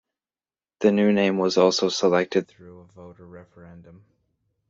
[0.79, 4.03] The new name was also selected through a voter referendum.